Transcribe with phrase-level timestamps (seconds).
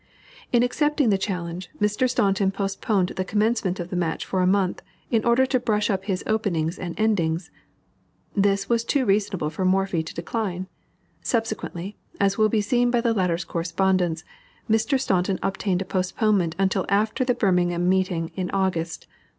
[0.51, 2.09] In accepting the challenge, Mr.
[2.09, 4.81] Staunton postponed the commencement of the match for a month,
[5.11, 7.51] "in order to brush up his openings and endings."
[8.35, 10.65] This was too reasonable for Morphy to decline.
[11.21, 14.23] Subsequently, as will be seen by the latter's correspondence,
[14.67, 14.99] Mr.
[14.99, 19.05] Staunton obtained a postponement until after the Birmingham meeting, in August.